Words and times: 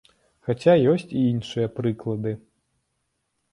Хаця 0.45 0.73
ёсць 0.93 1.11
і 1.19 1.27
іншыя 1.33 1.67
прыклады. 1.77 2.35